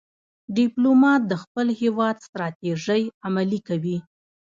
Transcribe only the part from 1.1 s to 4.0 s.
د خپل هېواد ستراتیژۍ عملي کوي.